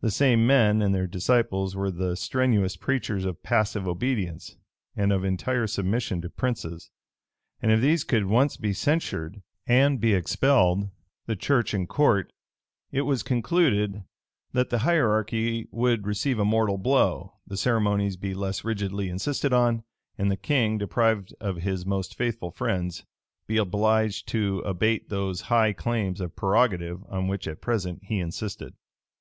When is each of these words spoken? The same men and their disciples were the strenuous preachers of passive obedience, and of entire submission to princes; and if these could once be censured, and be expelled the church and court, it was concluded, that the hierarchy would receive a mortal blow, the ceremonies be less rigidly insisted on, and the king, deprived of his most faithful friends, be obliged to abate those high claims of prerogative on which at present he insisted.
The 0.00 0.12
same 0.12 0.46
men 0.46 0.80
and 0.80 0.94
their 0.94 1.08
disciples 1.08 1.74
were 1.74 1.90
the 1.90 2.14
strenuous 2.16 2.76
preachers 2.76 3.24
of 3.24 3.42
passive 3.42 3.88
obedience, 3.88 4.54
and 4.94 5.10
of 5.12 5.24
entire 5.24 5.66
submission 5.66 6.20
to 6.22 6.30
princes; 6.30 6.92
and 7.60 7.72
if 7.72 7.80
these 7.80 8.04
could 8.04 8.26
once 8.26 8.56
be 8.56 8.72
censured, 8.72 9.42
and 9.66 10.00
be 10.00 10.14
expelled 10.14 10.90
the 11.26 11.34
church 11.34 11.74
and 11.74 11.88
court, 11.88 12.32
it 12.92 13.00
was 13.02 13.24
concluded, 13.24 14.04
that 14.52 14.70
the 14.70 14.78
hierarchy 14.86 15.66
would 15.72 16.06
receive 16.06 16.38
a 16.38 16.44
mortal 16.44 16.78
blow, 16.78 17.34
the 17.44 17.56
ceremonies 17.56 18.16
be 18.16 18.34
less 18.34 18.62
rigidly 18.64 19.08
insisted 19.08 19.52
on, 19.52 19.82
and 20.16 20.30
the 20.30 20.36
king, 20.36 20.78
deprived 20.78 21.34
of 21.40 21.56
his 21.56 21.84
most 21.84 22.14
faithful 22.14 22.52
friends, 22.52 23.04
be 23.48 23.56
obliged 23.56 24.28
to 24.28 24.60
abate 24.60 25.08
those 25.08 25.40
high 25.50 25.72
claims 25.72 26.20
of 26.20 26.36
prerogative 26.36 27.02
on 27.08 27.26
which 27.26 27.48
at 27.48 27.60
present 27.60 27.98
he 28.04 28.20
insisted. 28.20 28.72